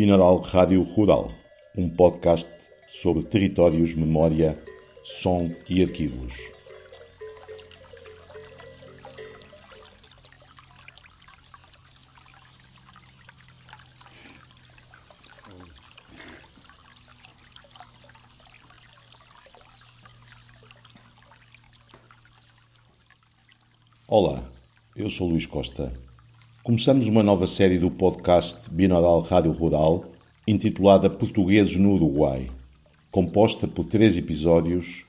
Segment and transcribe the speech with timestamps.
[0.00, 1.28] Binaural Rádio Rural,
[1.76, 2.48] um podcast
[2.88, 4.58] sobre territórios, memória,
[5.04, 6.32] som e arquivos.
[24.08, 24.48] Olá,
[24.96, 25.92] eu sou Luís Costa.
[26.70, 30.04] Começamos uma nova série do podcast Binaural Rádio Rural,
[30.46, 32.46] intitulada Portugueses no Uruguai,
[33.10, 35.04] composta por três episódios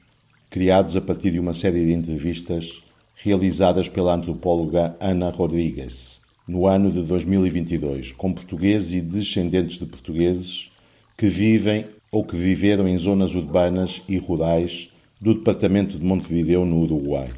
[0.49, 2.81] criados a partir de uma série de entrevistas
[3.15, 10.71] realizadas pela antropóloga Ana Rodrigues no ano de 2022, com portugueses e descendentes de portugueses
[11.15, 14.89] que vivem ou que viveram em zonas urbanas e rurais
[15.21, 17.29] do departamento de Montevideo, no Uruguai.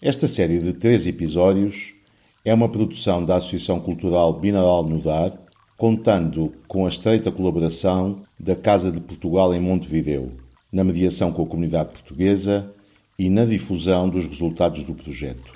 [0.00, 1.98] Esta série de três episódios
[2.44, 5.32] é uma produção da Associação Cultural Binaural Nudar,
[5.76, 10.32] contando com a estreita colaboração da Casa de Portugal em Montevideo,
[10.72, 12.72] na mediação com a comunidade portuguesa
[13.18, 15.52] e na difusão dos resultados do projeto.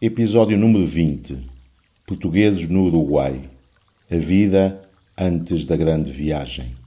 [0.00, 1.48] Episódio número 20
[2.06, 3.42] Portugueses no Uruguai
[4.10, 4.80] A vida
[5.16, 6.79] antes da grande viagem.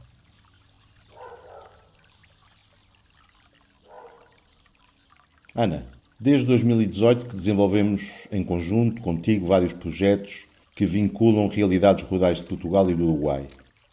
[5.56, 5.86] Ana,
[6.20, 12.90] desde 2018 que desenvolvemos em conjunto contigo vários projetos que vinculam realidades rurais de Portugal
[12.90, 13.46] e do Uruguai.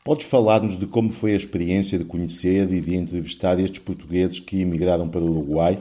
[0.02, 4.62] Podes falar-nos de como foi a experiência de conhecer e de entrevistar estes portugueses que
[4.62, 5.78] emigraron para o Uruguay?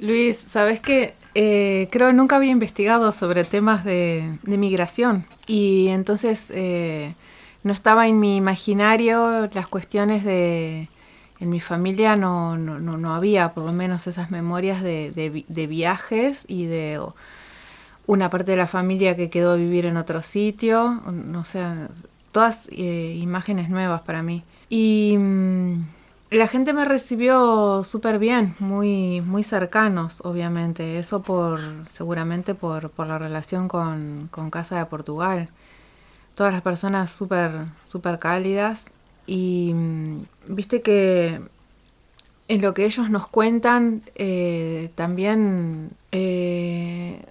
[0.00, 6.46] Luis, sabes que eh, creo nunca había investigado sobre temas de, de migración y entonces
[6.48, 7.12] eh,
[7.62, 10.88] no estaba en mi imaginario las cuestiones de,
[11.40, 16.44] en mi familia no, no, no, había por lo menos esas memorias de, de, viajes
[16.48, 17.00] y de
[18.06, 21.62] una parte de la familia que quedó a vivir en otro sitio, no sé,
[22.32, 24.42] todas eh, imágenes nuevas para mí.
[24.68, 25.84] Y mm,
[26.30, 33.06] la gente me recibió súper bien, muy, muy cercanos, obviamente, eso por, seguramente por, por
[33.06, 35.48] la relación con, con Casa de Portugal.
[36.34, 38.90] Todas las personas súper, súper cálidas
[39.28, 41.40] y mm, viste que
[42.48, 47.22] en lo que ellos nos cuentan eh, también eh,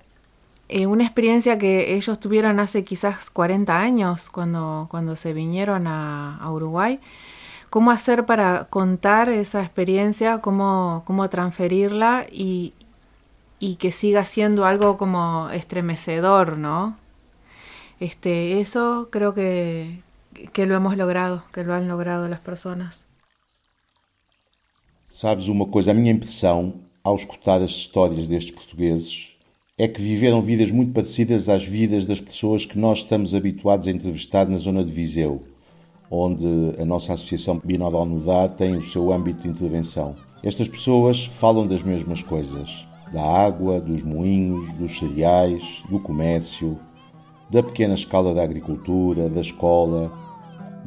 [0.70, 6.40] eh, una experiencia que ellos tuvieron hace quizás 40 años cuando, cuando se vinieron a,
[6.52, 7.00] Uruguay.
[7.72, 12.74] Cómo hacer para contar esa experiencia, cómo, cómo transferirla y,
[13.60, 16.96] y que siga siendo algo como estremecedor, ¿no?
[18.00, 20.02] Este, eso creo que,
[20.54, 23.06] que lo hemos logrado, que lo han logrado las personas.
[25.10, 29.36] Sabes uma coisa, a minha impressão ao escutar as histórias destes portugueses
[29.78, 33.92] é que viveram vidas muito parecidas às vidas das pessoas que nós estamos habituados a
[33.92, 35.44] entrevistar na zona de Viseu,
[36.10, 36.48] onde
[36.80, 40.16] a nossa Associação Binaural Nudar tem o seu âmbito de intervenção.
[40.44, 46.80] Estas pessoas falam das mesmas coisas, da água, dos moinhos, dos cereais, do comércio,
[47.50, 50.12] da pequena escala da agricultura, da escola,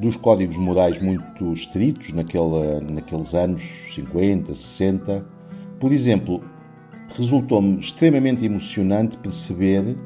[0.00, 3.62] dos códigos morais muito estritos naquele, naqueles anos
[3.92, 5.26] 50, 60.
[5.78, 6.42] Por exemplo,
[7.14, 9.98] resultou-me extremamente emocionante perceber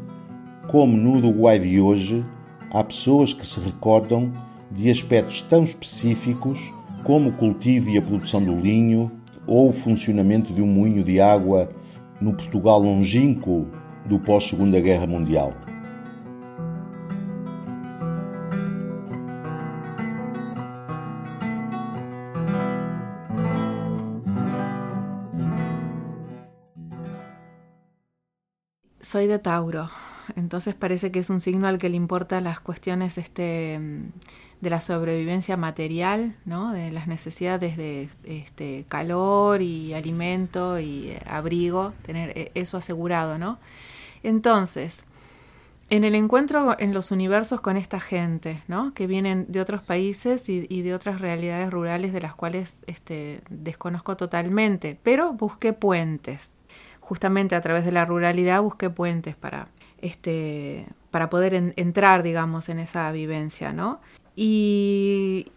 [0.66, 2.27] como no Uruguai de hoje
[2.72, 4.33] há pessoas que se recordam
[4.69, 6.72] de aspectos tão específicos
[7.04, 9.12] como o cultivo e a produção do linho
[9.47, 11.71] ou o funcionamento de um moinho de água
[12.21, 13.69] no Portugal longínquo
[14.06, 15.53] do pós-Segunda Guerra Mundial.
[29.15, 29.91] Soy de Tauro,
[30.35, 33.79] entonces parece que es un signo al que le importa las cuestiones este,
[34.61, 36.73] de la sobrevivencia material, ¿no?
[36.73, 43.39] de las necesidades de este, calor y alimento y eh, abrigo, tener eh, eso asegurado.
[43.39, 43.61] ¿no?
[44.25, 45.05] Entonces,
[45.91, 48.95] en el encuentro en los universos con esta gente, ¿no?
[48.95, 53.43] que vienen de otros países y, y de otras realidades rurales de las cuales este,
[53.49, 56.59] desconozco totalmente, pero busqué puentes
[57.04, 59.68] justamente a través de la ruralidad busqué puentes para,
[60.01, 64.01] este, para poder entrar, digamos, en esa vivencia, ¿no?
[64.34, 65.53] Y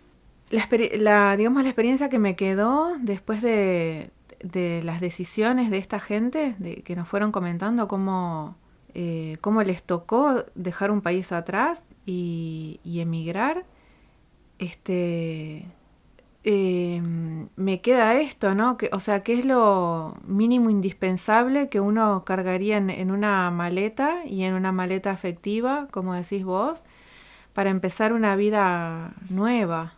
[0.50, 4.12] la, digamos, la experiencia que me quedó después de,
[4.44, 8.58] de las decisiones de esta gente, que nos fueron comentando cómo,
[8.94, 13.66] eh, cómo les tocó dejar un país atrás y, emigrar,
[14.60, 15.66] este,
[16.44, 18.78] em, me queda esto, ¿no?
[18.78, 24.44] Que, o sea, ¿qué es lo mínimo indispensable que uno cargaría en, una maleta y
[24.44, 26.84] en una maleta afectiva, como decís vos,
[27.54, 29.96] para empezar una vida nueva?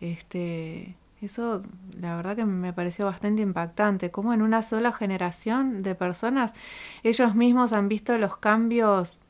[0.00, 1.62] Este, eso
[1.98, 6.54] la verdad que me pareció bastante impactante, como en una sola generación de personas
[7.02, 9.20] ellos mismos han visto los cambios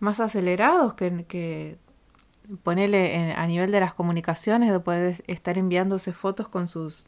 [0.00, 1.78] más acelerados que
[2.62, 7.06] ponerle a nivel de las comunicaciones, de poder estar enviándose fotos con sus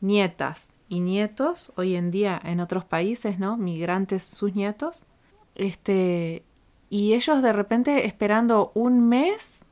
[0.00, 3.56] nietas y nietos, hoy en día en otros países, ¿no?
[3.56, 5.06] Migrantes, sus nietos.
[5.54, 6.44] Este,
[6.90, 9.64] y ellos de repente esperando un mes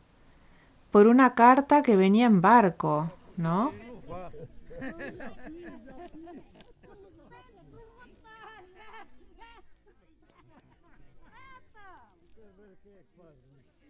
[0.90, 3.72] por una carta que venía en barco, ¿no?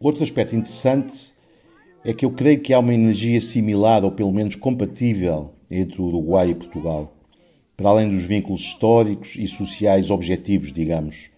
[0.03, 1.33] Outro aspecto interessante
[2.05, 6.07] é que eu creio que há uma energia similar, ou pelo menos compatível, entre o
[6.07, 7.17] Uruguai e Portugal,
[7.77, 11.31] para além dos vínculos históricos e sociais objetivos, digamos.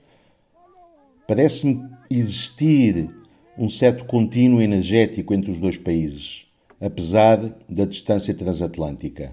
[1.29, 3.11] Parece-me existir
[3.59, 6.47] um certo contínuo energético entre os dois países,
[6.81, 9.31] apesar da distância transatlântica.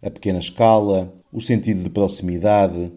[0.00, 2.92] A pequena escala, o sentido de proximidade,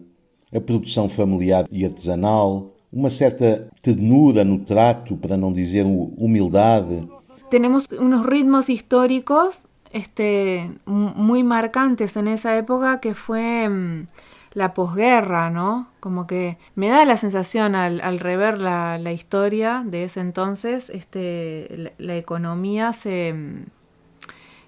[0.54, 7.08] a produção familiar e artesanal, uma certa ternura no trato, para não dizer humildade.
[7.50, 14.06] Tenemos unos ritmos históricos este, muy marcantes en esa época que fue mm,
[14.52, 15.88] la posguerra, ¿no?
[16.00, 20.90] Como que me da la sensación al, al rever la, la, historia de ese entonces,
[20.90, 23.76] este, la, la economía se mm,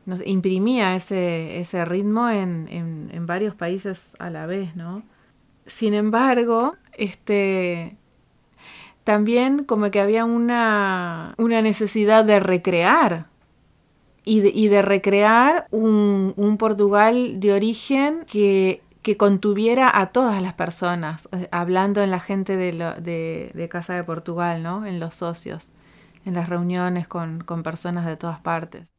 [0.08, 5.02] nos imprimía ese, ese ritmo en, en, en, varios países a la vez, ¿no?
[5.66, 7.97] Sin embargo, este,
[9.08, 13.24] también como que había una, una necesidad de recrear
[14.22, 20.42] y de, y de recrear un, un, Portugal de origen que, que, contuviera a todas
[20.42, 24.84] las personas, eh, hablando en la gente de, lo, de, de, Casa de Portugal, ¿no?
[24.84, 25.70] en los socios,
[26.26, 28.92] en las reuniones con, con personas de todas partes.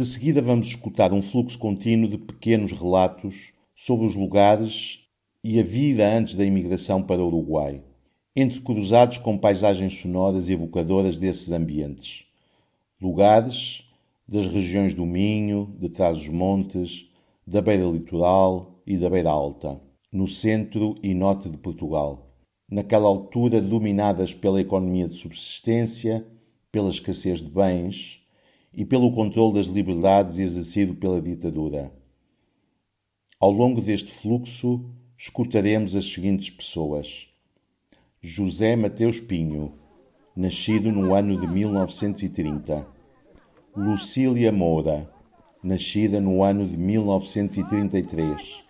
[0.00, 5.06] De seguida vamos escutar um fluxo contínuo de pequenos relatos sobre os lugares
[5.44, 7.84] e a vida antes da imigração para o Uruguai,
[8.34, 12.24] entrecruzados com paisagens sonoras e evocadoras desses ambientes.
[12.98, 13.92] Lugares
[14.26, 17.10] das regiões do Minho, de Trás-os-Montes,
[17.46, 19.78] da beira litoral e da beira alta,
[20.10, 22.32] no centro e norte de Portugal,
[22.66, 26.26] naquela altura dominadas pela economia de subsistência,
[26.72, 28.19] pela escassez de bens
[28.72, 31.92] e pelo controle das liberdades exercido pela ditadura.
[33.38, 34.84] Ao longo deste fluxo,
[35.18, 37.28] escutaremos as seguintes pessoas:
[38.22, 39.74] José Mateus Pinho,
[40.36, 42.86] nascido no ano de 1930.
[43.76, 45.10] Lucília Moura,
[45.62, 48.64] nascida no ano de 1933.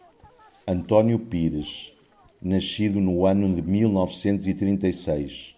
[0.66, 1.92] António Pires,
[2.40, 5.56] nascido no ano de 1936.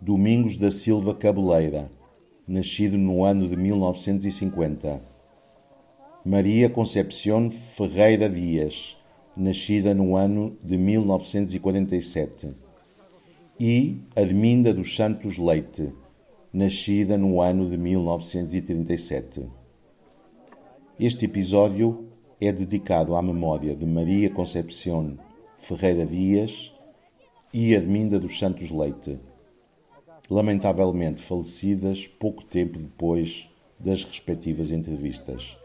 [0.00, 1.90] Domingos da Silva Cabeleira,
[2.50, 5.00] nascido no ano de 1950.
[6.24, 8.98] Maria Concepción Ferreira Dias,
[9.36, 12.48] nascida no ano de 1947.
[13.60, 15.92] E Adminda dos Santos Leite,
[16.52, 19.46] nascida no ano de 1937.
[20.98, 22.08] Este episódio
[22.40, 25.20] é dedicado à memória de Maria Concepción
[25.56, 26.74] Ferreira Dias
[27.54, 29.20] e Adminda dos Santos Leite,
[30.30, 35.59] lamentavelmente falecidas pouco tempo depois das respectivas entrevistas.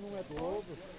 [0.00, 0.93] Não é todo.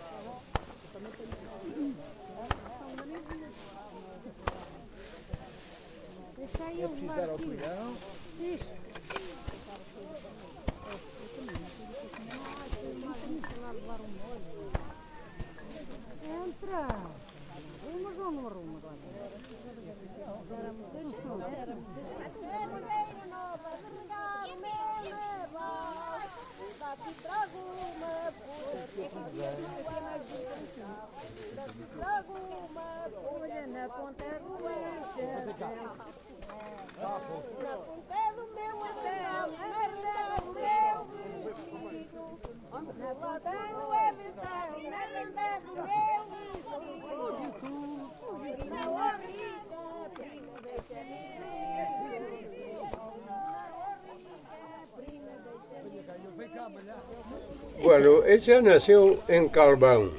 [57.95, 60.09] Bueno, ella nació en Calván,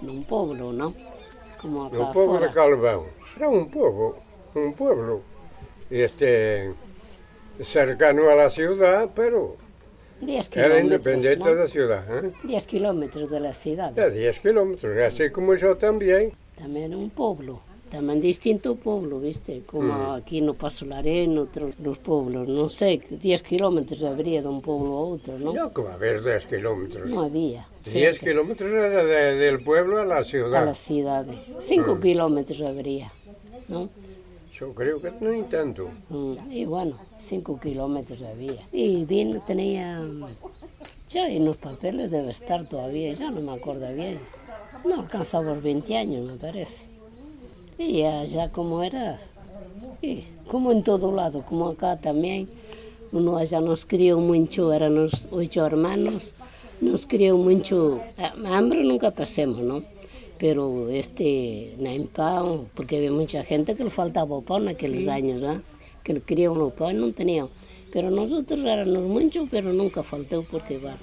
[0.00, 0.94] num pueblo, ¿no?
[1.62, 2.50] Como acá en un pueblo de.
[2.50, 3.00] Calván.
[3.36, 4.16] Era un pueblo,
[4.52, 5.20] un pueblo,
[5.88, 6.74] este,
[7.60, 9.54] cercano a la ciudad, pero
[10.20, 11.54] 10 era independiente ¿no?
[11.54, 12.24] de la ciudad.
[12.24, 12.32] ¿eh?
[12.42, 13.92] 10 kilómetros de la ciudad.
[13.92, 16.32] De 10 kilómetros, así como yo también.
[16.56, 17.60] También un pueblo.
[17.90, 19.62] También distinto pueblo, ¿viste?
[19.64, 20.10] Como Mm.
[20.14, 22.48] aquí no Paso la Arena, otros los pueblos.
[22.48, 25.52] No sé, 10 kilómetros habría de un pueblo a otro, ¿no?
[25.52, 27.08] No, como a ver 10 kilómetros.
[27.08, 27.68] No había.
[27.84, 30.64] 10 Cerca, kilómetros era de- del pueblo a la A ciudad.
[30.64, 31.38] las ciudades.
[31.60, 32.00] 5 Mm.
[32.00, 33.12] kilómetros habría,
[33.68, 33.88] ¿no?
[34.58, 35.88] Yo creo que no hay tanto.
[36.08, 38.66] Mm, Y bueno, 5 kilómetros había.
[38.72, 40.02] Y vino, tenía.
[41.08, 44.18] Ya en los papeles debe estar todavía, ya no me acuerdo bien.
[44.84, 46.84] No alcanzaba los 20 años, me parece.
[47.78, 49.20] Y allá como era,
[50.02, 52.48] y como en todo lado, como acá también.
[53.12, 56.34] Uno allá nos crió mucho, éramos ocho hermanos,
[56.80, 58.00] nos crió mucho.
[58.18, 59.82] a- Hambre nunca pasemos, ¿no?
[60.38, 65.42] Pero este, nem pan, porque había mucha gente que le faltaba pan en aquellos años,
[65.44, 65.60] ¿ah?
[66.02, 67.48] que querían pan, no tenían.
[67.92, 70.96] Pero nosotros éramos muchos, pero nunca faltó porque va.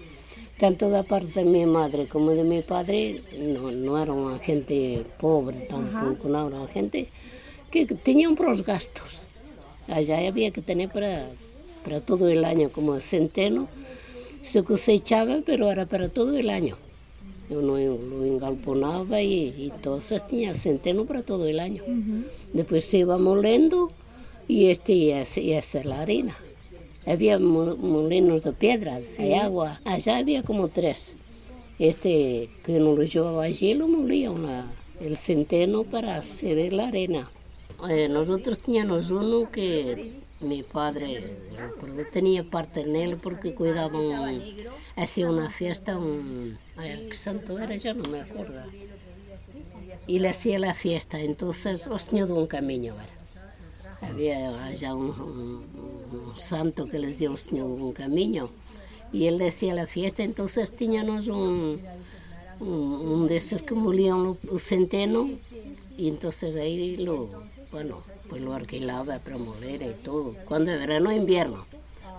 [0.60, 5.03] Tanto da parte de mi madre como de mi padre, no, no era una gente
[5.19, 7.10] pobre tampoco, no era gente
[7.72, 9.27] que tenían para los gastos.
[9.88, 11.27] Allá había que tener para,
[11.83, 13.67] para todo el año, como centeno,
[14.41, 16.77] se cosechaba, pero era para todo el año.
[17.50, 21.83] Uno lo engalponaba y, y entonces tenía centeno para todo el año.
[22.53, 23.91] Después se iba molendo
[24.48, 26.36] y este y esa, y esa es la harina.
[27.05, 29.81] Había mo- molinos de piedra, de agua.
[29.83, 31.15] Allá había como tres.
[31.79, 37.29] Este que nos lo llevaba allí lo molía una- el centeno para hacer la arena.
[37.89, 41.38] Eh, nosotros teníamos uno que mi padre
[41.79, 44.41] padre tenía parte en él porque cuidaban,
[44.95, 47.75] hacía una fiesta, un, ¿qué santo era?
[47.75, 48.62] Ya no me acuerdo.
[50.07, 52.93] Y le hacía la fiesta, entonces os tenía un camino.
[54.10, 55.63] Había allá un,
[56.36, 58.50] santo que les dio un camino
[59.12, 61.79] y él le hacía la fiesta, entonces teníamos un,
[62.60, 65.29] un, de esos que molían el centeno
[65.98, 67.29] y entonces ahí lo,
[67.72, 70.36] bueno, pues lo alquilaba para moler y todo.
[70.45, 71.65] Cuando de verano invierno,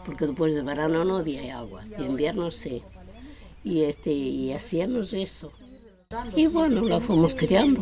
[0.07, 2.83] porque después de verano no había agua, de invierno sí.
[3.65, 5.51] Y este y hacíamos eso.
[6.37, 7.81] Y bueno, la fuimos criando.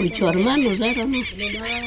[0.00, 1.26] Ocho hermanos éramos.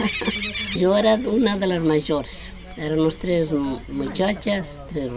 [0.79, 2.49] Yo era una de las mayores.
[2.77, 5.11] Éramos tres mu- muchachas, tres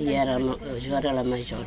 [0.00, 1.64] y éramos- yo era la mayor.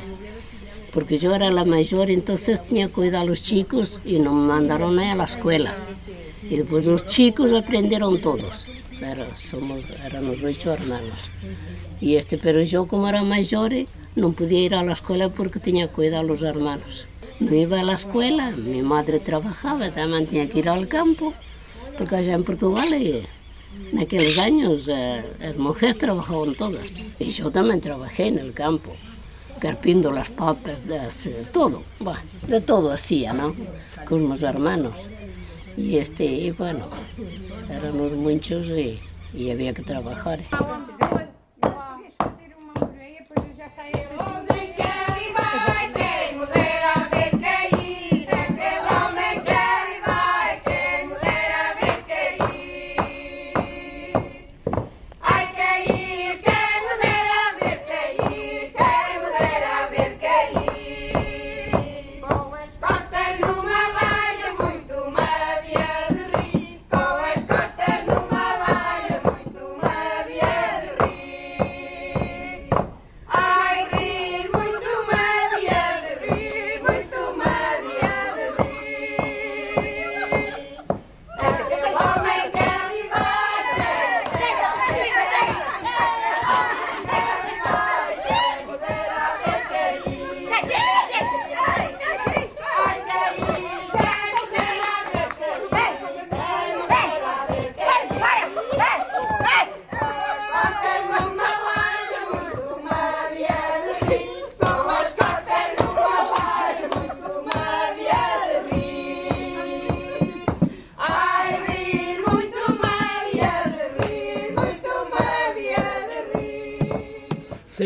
[0.92, 4.98] Porque yo era la mayor, entonces tenía que cuidar a los chicos y nos mandaron
[4.98, 5.74] a la escuela.
[6.50, 8.66] Y después los chicos aprendieron todos.
[8.98, 11.18] Pero somos, éramos ocho hermanos.
[12.00, 13.72] Y este, pero yo como era mayor,
[14.16, 17.06] no podía ir a la escuela porque tenía que cuidar a los hermanos.
[17.40, 21.32] No iba a la escuela, mi madre trabajaba, también tenía que ir al campo,
[21.96, 23.26] porque allá en Portugal, eh,
[23.90, 26.92] en aquellos años, eh, las mujeres trabajaban todas.
[27.18, 28.92] Y yo también trabajé en el campo,
[29.58, 33.54] carpiendo las papas, eh, todo, bueno, de todo hacía, ¿no?
[34.06, 35.08] Con mis hermanos.
[35.78, 36.88] Y este, y bueno,
[37.70, 39.00] éramos muchos y,
[39.32, 40.40] y había que trabajar.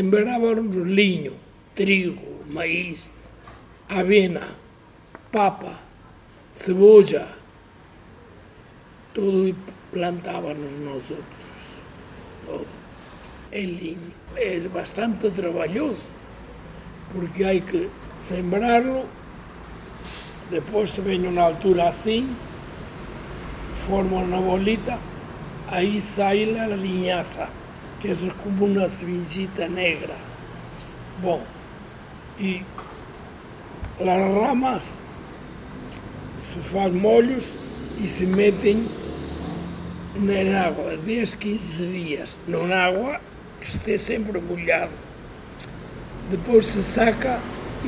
[0.04, 1.32] Sembrávamos liño,
[1.74, 3.06] trigo, maíz,
[3.88, 4.42] avena,
[5.32, 5.80] papa,
[6.54, 7.26] cebolla,
[9.14, 9.54] todo y
[9.90, 11.24] plantábamos nosotros,
[12.44, 12.66] todo.
[13.50, 16.02] El liño es bastante trabajoso
[17.14, 17.88] porque hay que
[18.18, 19.04] sembrarlo,
[20.50, 22.26] después viene una altura así,
[23.88, 24.98] forma una bolita,
[25.70, 27.48] ahí sale la liñaza,
[28.04, 30.14] que es como una semillita negra.
[31.22, 31.44] Bueno,
[32.38, 32.60] y
[33.98, 34.82] las ramas
[36.36, 37.54] se hacen mollos
[37.98, 38.86] y se meten
[40.16, 43.20] en agua 10, 15 días, no en agua
[43.58, 44.90] que esté siempre molhado.
[46.30, 47.38] Después se saca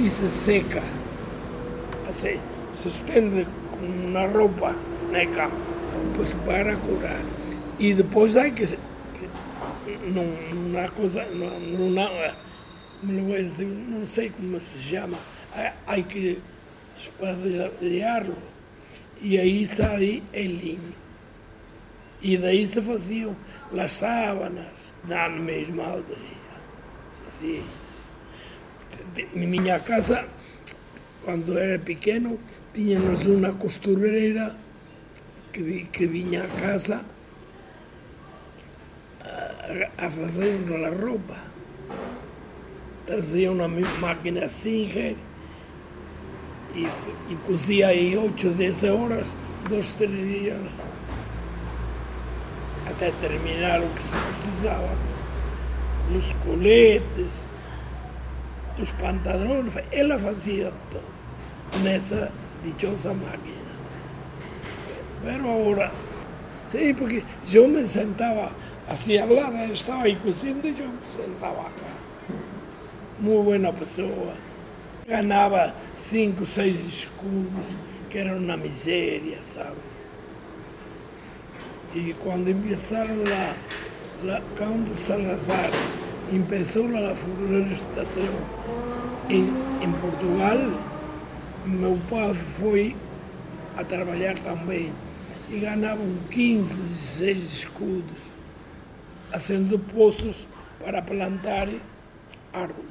[0.02, 0.80] y se seca.
[2.08, 2.38] Así,
[2.78, 4.74] se extiende con una ropa
[5.12, 5.56] el campo,
[6.16, 7.20] pues para curar.
[7.78, 8.78] Y después hay que,
[9.86, 12.34] num, numa coisa, não eh,
[13.02, 15.18] não sei como se chama,
[15.86, 16.38] há que
[16.96, 18.36] espadilhá-lo
[19.20, 21.06] e aí sai em linha
[22.22, 23.36] E daí se faziam
[23.76, 26.36] as sábanas, na mesma aldeia.
[27.26, 27.64] Assim,
[29.16, 30.26] é na minha casa,
[31.24, 32.40] quando era pequeno,
[32.72, 34.56] tínhamos uma costureira
[35.52, 37.04] que, que vinha à casa
[39.66, 41.34] a, a hacernos la ropa.
[43.06, 45.16] Trazia una máquina Singer
[46.74, 46.84] y,
[47.32, 49.36] y cosía ahí 8, 10 horas,
[49.70, 50.56] dos, tres días,
[52.86, 54.88] hasta terminar lo que se precisaba.
[56.12, 57.44] Los coletes,
[58.78, 62.28] los pantalones, ella hacía todo en esa
[62.64, 63.56] dichosa máquina.
[65.24, 65.90] Pero ahora,
[66.70, 68.50] sí, porque yo me sentaba
[68.88, 71.90] Así estava estaba inconsciente, yo eu sentaba acá.
[73.18, 74.34] Muy buena persona.
[75.08, 77.66] Ganaba cinco, seis escudos,
[78.08, 79.76] que eram na miséria, sabe?
[81.96, 83.56] E quando começaram lá,
[84.22, 85.70] lá quando Salazar
[86.30, 88.22] começou a florestação
[89.28, 89.48] em,
[89.82, 90.58] em Portugal,
[91.64, 92.96] meu pai foi
[93.76, 94.92] a trabalhar também
[95.48, 98.35] e ganhavam 15, 16 escudos
[99.36, 100.46] fazendo poços
[100.82, 101.68] para plantar
[102.54, 102.86] árvores.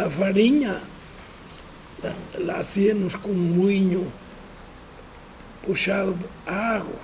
[0.00, 0.80] A farinha
[2.00, 4.12] lá la hacíamos com um moinho
[5.64, 7.00] puxado a água.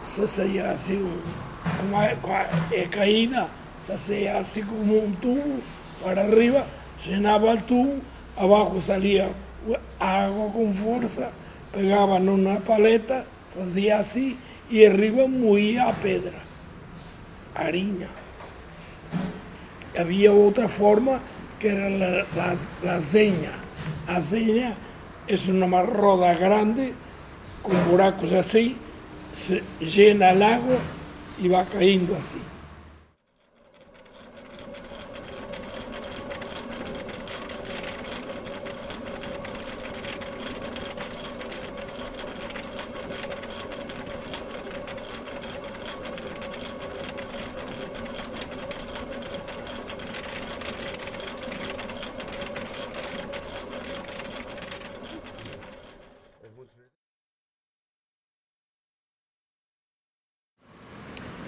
[0.00, 1.20] Se saía assim,
[1.82, 2.16] com é,
[2.80, 3.48] é caída,
[3.84, 5.60] se saía assim como um tubo
[6.00, 6.64] para arriba,
[7.04, 8.00] llenava o tubo,
[8.36, 9.32] abaixo salia
[9.98, 11.32] água com força,
[11.72, 14.38] pegava numa paleta, fazia assim
[14.70, 16.40] y arriba movía a pedra,
[17.54, 18.08] harina.
[19.98, 21.20] Había otra forma
[21.58, 22.54] que era la, la,
[22.84, 23.52] la seña.
[24.06, 24.74] La seña
[25.26, 26.92] es una marroda grande
[27.62, 28.76] con buracos así,
[29.34, 30.76] se llena el agua
[31.40, 32.38] y va cayendo así.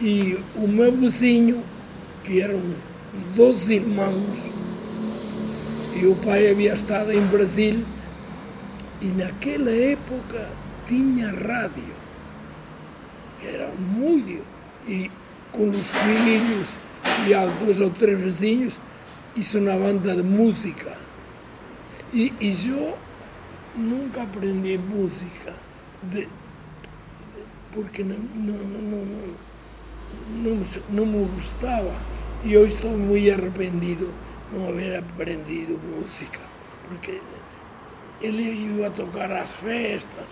[0.01, 1.63] E o meu vizinho,
[2.25, 2.63] que eram
[3.37, 4.39] dois irmãos,
[5.95, 7.85] e o pai havia estado em Brasil,
[9.03, 10.49] e naquela época
[10.89, 11.95] tinha rádio,
[13.39, 14.43] que era muito,
[14.89, 15.11] e
[15.53, 16.69] com os filhos
[17.27, 18.81] e há dois ou três vizinhos,
[19.37, 20.97] isso na banda de música.
[22.13, 22.97] E, e eu
[23.77, 25.53] nunca aprendi música,
[26.03, 26.29] de,
[27.73, 29.35] porque não, não, não, não,
[30.29, 31.95] me, não me gostava.
[32.43, 34.13] E hoje estou muito arrependido
[34.51, 36.41] de não haver aprendido música,
[36.89, 37.21] porque
[38.21, 40.27] ele ia tocar às festas.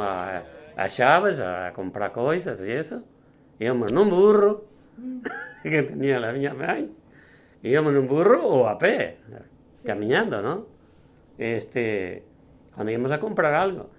[0.00, 0.42] A,
[0.76, 3.02] a Chávez a comprar cosas y eso.
[3.58, 4.64] Íbamos en un burro
[5.62, 6.88] que tenía la mía madre.
[7.62, 9.18] Íbamos en un burro o a pie,
[9.84, 10.66] caminando, ¿no?
[11.38, 12.24] Este,
[12.74, 13.90] cuando íbamos a comprar algo.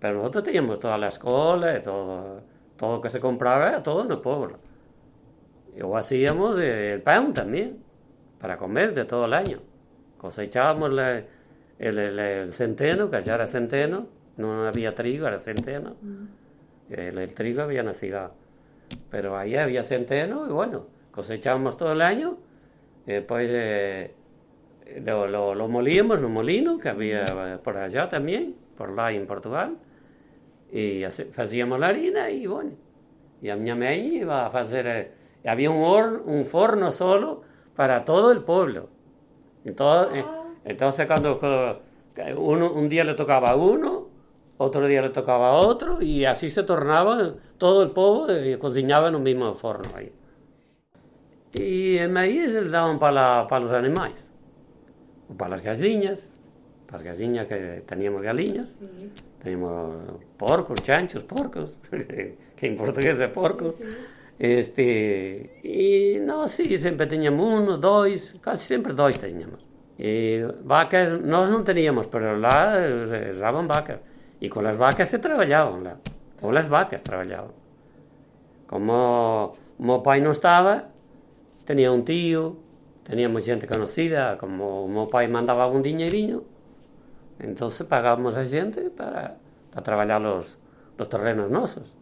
[0.00, 2.42] Pero nosotros teníamos toda la escuela todo,
[2.76, 4.58] todo que se compraba, todo en el pueblo.
[5.82, 7.82] O hacíamos el pan también,
[8.38, 9.60] para comer de todo el año.
[10.18, 11.18] Cosechábamos la-
[11.78, 15.96] el, el- el centeno, que allá era centeno, no había trigo, era centeno.
[16.90, 18.32] El, el trigo había nacido.
[19.10, 22.38] Pero ahí había centeno y bueno, cosechábamos todo el año.
[23.06, 24.14] Y después eh,
[25.04, 29.12] lo, lo, lo molíamos en un molino que había eh, por allá también, por lá
[29.12, 29.76] en Portugal.
[30.72, 32.72] Y hacíamos la harina y bueno.
[33.40, 34.86] Y a mi mamá iba a hacer.
[34.86, 35.10] eh,
[35.44, 37.42] había un, horno, un forno solo
[37.76, 38.88] para todo el pueblo.
[39.64, 40.24] Entonces, eh,
[40.64, 41.38] entonces cuando
[42.38, 44.08] uno, un día le tocaba a uno,
[44.58, 49.12] Outro día le tocaba a outro e así se tornaba todo o povo e cociñaba
[49.12, 50.08] no mesmo forno aí.
[51.52, 54.32] E o maíz eles daban para, para os animais,
[55.36, 56.32] para as gasiñas,
[56.86, 59.12] para as gasiñas que teníamos galiñas, sí.
[59.44, 61.78] teníamos porcos, chanchos, porcos,
[62.56, 63.72] que en portugués é porco.
[64.38, 69.64] Este, e nós sí, sempre teñamos un, dois, casi sempre dois teñamos.
[69.98, 74.00] E vacas, nós non teníamos, pero lá usaban eh, vacas.
[74.40, 75.94] E con as vacas entón se traballaban lá.
[76.40, 77.52] Colas vacas traballaban.
[78.66, 80.92] Como o meu pai non estaba,
[81.64, 82.60] tenía un tío,
[83.06, 86.44] teníamos xente conocida, como o meu pai mandaba un diñeirinho,
[87.40, 89.40] entonces pagábamos a xente para,
[89.72, 90.58] para traballar los,
[90.98, 91.94] los terrenos nosos.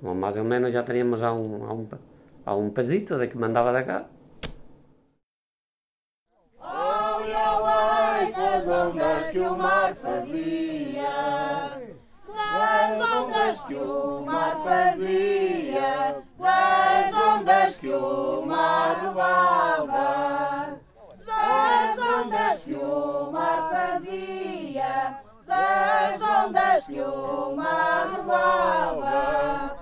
[0.00, 1.84] Como máis ou menos já teníamos a un, a un,
[2.44, 4.08] a un pesito de que mandaba de cá,
[8.68, 10.65] ondas que o mar fazia.
[13.56, 20.78] Ondas que o mar fazia, as ondas que o mar levava,
[21.26, 29.76] as ondas que o mar fazia, as ondas que o mar levava.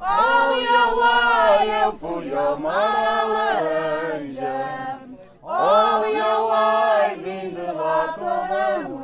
[0.00, 0.66] Ai,
[1.02, 4.98] ai, eu fui ao mar a laranja.
[5.46, 8.99] Ai, ai, ai, vim de lá toda molhada.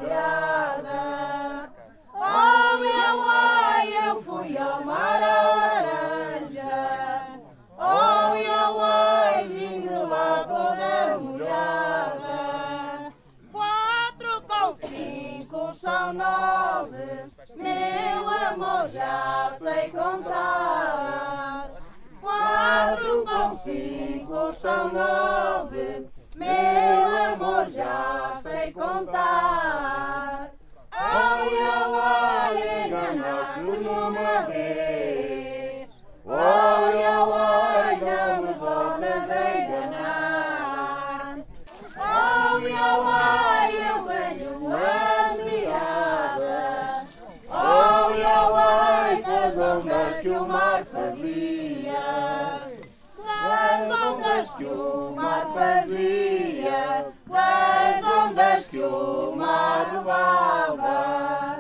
[23.67, 29.66] Cinco são nove, meu amor já sei contar.
[54.57, 57.13] Que o mar fazia.
[57.27, 61.59] Das ondas que o mar levava.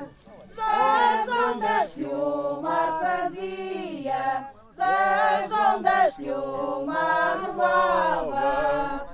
[0.56, 4.48] Das ondas que o mar fazia.
[4.76, 9.06] Das ondas que o mar levava.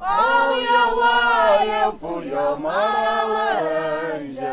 [0.00, 0.66] Ai,
[1.02, 4.49] ai, eu fui ao mar laranja.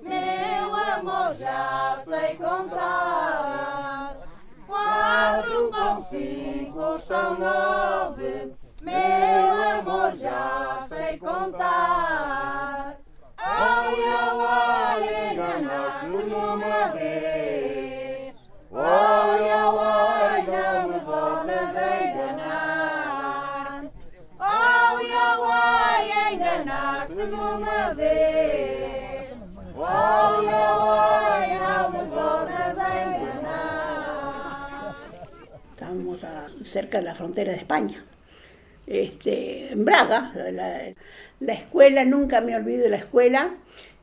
[0.00, 4.16] Meu amor já sei contar.
[4.66, 12.96] Quatro com cinco são nove, meu amor já sei contar.
[13.36, 18.34] Ai, ai, ai, enganaste-me uma vez.
[18.74, 23.84] Ai, ai, ai, não me tornas a enganar.
[24.38, 28.11] Ai, ai, ai, enganaste-me uma vez.
[36.24, 38.04] A- cerca de la frontera de España,
[38.86, 40.32] este, en Braga.
[40.52, 40.92] La,
[41.40, 43.54] la escuela, nunca me olvido de la escuela,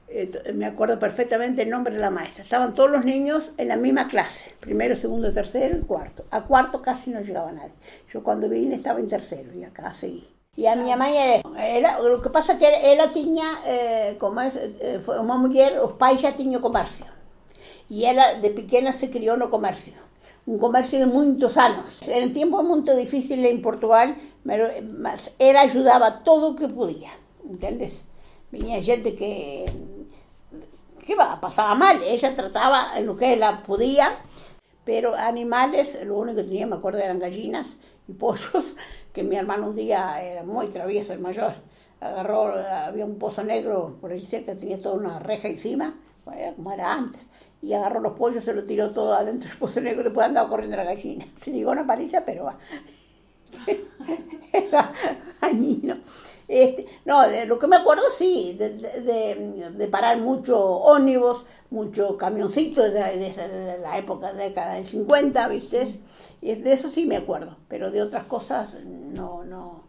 [0.07, 2.43] eh, me acuerdo perfectamente el nombre de la maestra.
[2.43, 6.25] Estaban todos los niños en la misma clase, primero, segundo, tercero y cuarto.
[6.31, 7.73] A cuarto casi no llegaba nadie.
[8.11, 10.27] Yo cuando vine estaba en tercero y acá seguí.
[10.57, 11.39] E a minha mãe era,
[11.79, 14.47] era o que pasa que ela tinha, eh, como é,
[14.81, 17.05] eh, foi uma mulher, os pais já tinham comércio.
[17.89, 19.93] E ela de pequena se criou no comércio.
[20.45, 22.01] Un comercio de muitos anos.
[22.07, 27.11] Eran tiempos muito difíciles en Portugal, mas ela ayudaba todo o que podía,
[27.47, 28.01] entendes?
[28.51, 29.69] Viña xente que
[31.09, 34.19] que pasaba mal, ella trataba lo que ela podía,
[34.85, 37.65] pero animales, lo único que tenía, me acuerdo, eran gallinas
[38.07, 38.75] y pollos,
[39.13, 41.53] que mi hermano un día era muy travieso, el mayor,
[41.99, 45.95] agarró, había un pozo negro por ahí cerca, tenía toda una reja encima,
[46.55, 47.27] como era antes,
[47.61, 50.49] y agarró los pollos, se lo tiró todo adentro del pozo negro y después andaba
[50.49, 51.25] corriendo la gallina.
[51.37, 52.57] Se ligó una paliza, pero va.
[54.53, 54.91] era
[55.41, 55.97] dañino.
[56.47, 62.81] Este, no, de lo que me acuerdo sí, de, de, parar mucho ónibus, mucho camioncito
[62.81, 65.99] de, de, la época, década del 50, ¿viste?
[66.41, 69.88] Y de eso sí me acuerdo, pero de otras cosas no, no.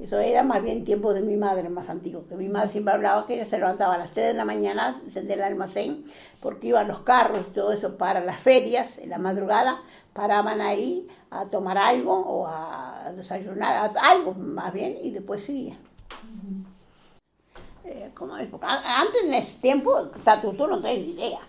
[0.00, 2.70] Eso era más bien tiempo de mi madre, más antiguo, que mi madre.
[2.70, 6.04] Siempre hablaba que ella se levantaba a las 3 de la mañana, encendía el almacén,
[6.40, 9.82] porque iban los carros y todo eso para las ferias, en la madrugada,
[10.14, 15.78] paraban ahí a tomar algo o a desayunar, algo más bien, y después seguían.
[17.84, 20.10] Eh, como antes en ese tiempo,
[20.56, 21.40] tú no tienes idea,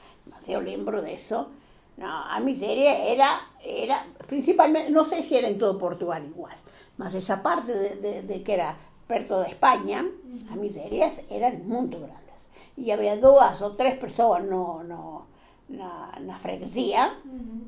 [0.46, 1.50] yo lembro de eso,
[1.98, 3.30] No, a miseria era,
[3.64, 6.56] era principalmente, no sei se era en todo Portugal igual,
[7.02, 8.78] mas esa parte de, de, de que era
[9.10, 10.06] perto de España,
[10.52, 12.46] as miserias eran muito grandes.
[12.78, 15.26] E había dúas ou tres persoas no, no,
[15.66, 17.18] na, na freguesía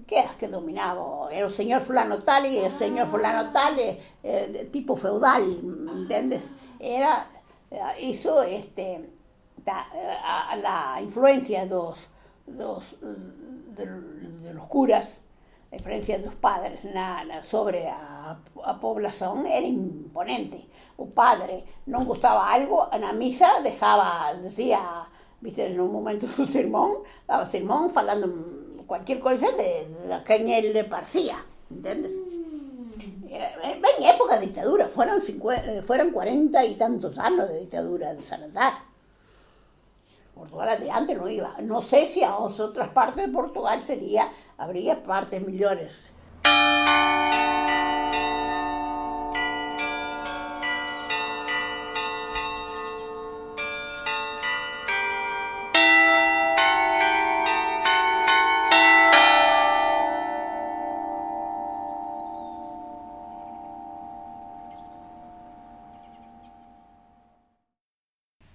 [0.05, 1.33] que as que dominaban.
[1.33, 6.53] Era o señor fulano tal e o señor fulano tal, eh, eh, tipo feudal, entendes?
[6.77, 7.25] Era
[7.73, 9.01] eh, iso, este,
[9.65, 9.89] ta,
[10.21, 12.05] a, a, la influencia dos,
[12.45, 13.89] dos de,
[14.45, 15.09] de los curas,
[15.73, 20.69] a influencia dos padres na, na, sobre a, a población era imponente.
[21.01, 25.09] O padre non gustaba algo, na misa dejaba, decía,
[25.41, 28.29] viste, en un momento do sermón, daba sermón falando
[28.85, 31.41] cualquier coisa de, de quen él le parecía,
[31.73, 32.13] entendes?
[33.25, 38.21] Era, en época de dictadura, fueron, 50, fueron 40 y tantos anos de dictadura de
[38.21, 38.93] Salazar.
[40.35, 41.55] Portugal adiante no iba.
[41.61, 46.11] No sé si a otras partes de Portugal sería, habría partes melhores.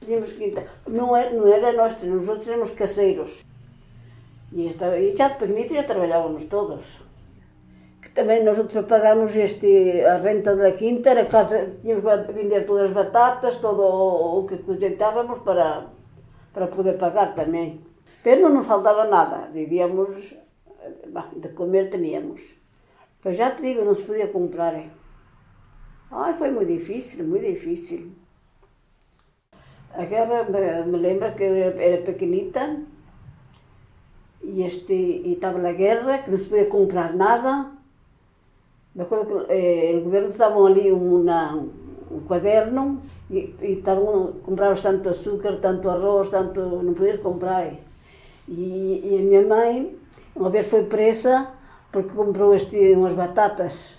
[0.00, 3.44] Tínhamos é, não, era, não era nós, os outros éramos caseiros.
[4.52, 7.04] E, esta, e xa de pequenitos já traballábamos todos.
[8.00, 12.64] Que tamén nós outros pagamos este, a renta da quinta, era casa, tínhamos que vender
[12.64, 15.92] todas as batatas, todo o, o que colleitávamos para,
[16.56, 17.84] para poder pagar tamén.
[18.24, 22.40] Pero non nos faltaba nada, vivíamos, eh, bah, de comer teníamos.
[23.20, 24.72] Pero já te digo, non se podía comprar.
[24.80, 24.88] Eh?
[26.08, 28.16] Ai, foi moi difícil, moi difícil.
[29.92, 32.80] A guerra me, me lembra que eu era, era pequenita,
[34.42, 37.70] e este e estava na guerra, que não se podia comprar nada.
[38.94, 41.54] Me acordo que eh, o governo estava ali uma,
[42.10, 47.72] um caderno e, e estavam, compravas tanto açúcar, tanto arroz, tanto, não podias comprar.
[48.48, 49.96] E a minha mãe,
[50.34, 51.48] uma vez foi presa
[51.92, 53.98] porque comprou este, umas batatas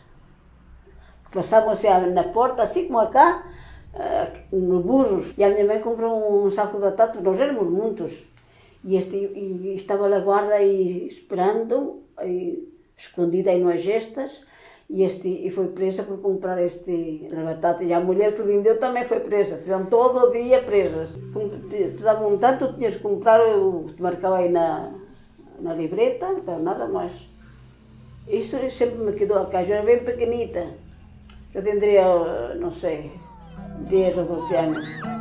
[1.25, 3.43] que passavam assim na porta, assim como acá,
[4.51, 5.33] no burros.
[5.37, 8.23] E a minha mãe comprou um saco de batatas, nós éramos muitos.
[8.83, 14.41] E, este, e estava na guarda aí esperando, aí, escondida aí nas gestas,
[14.89, 17.87] e, este, e foi presa por comprar este, as batatas.
[17.87, 19.55] E a mulher que vendeu também foi presa.
[19.55, 21.17] Estiveram todo o dia presas.
[21.69, 24.91] Te, davam tanto, tinhas que comprar, eu te marcava aí na,
[25.59, 27.29] na libreta, para nada mais.
[28.27, 29.63] Isso sempre me quedou acá.
[29.63, 30.65] Eu era bem pequenita.
[31.53, 33.11] Eu tendria, não sei,
[33.89, 35.18] 10 ou 12 anos.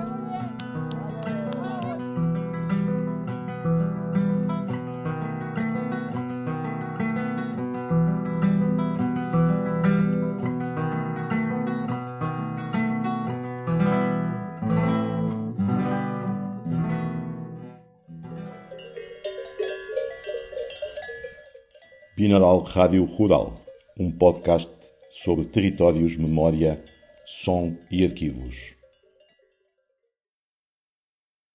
[22.29, 23.55] Binaural Rádio Rural,
[23.99, 24.69] um podcast
[25.11, 26.79] sobre territórios, memória,
[27.25, 28.78] som e arquivos.